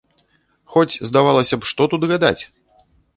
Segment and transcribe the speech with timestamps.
[0.75, 2.43] Хоць, здавалася б, што тут гадаць?